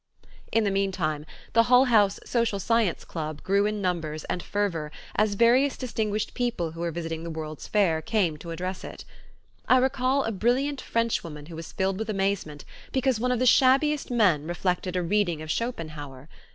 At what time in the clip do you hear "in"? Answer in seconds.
0.51-0.63, 3.67-3.83